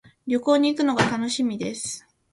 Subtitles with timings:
[0.25, 2.07] 旅行に行くのが楽しみです。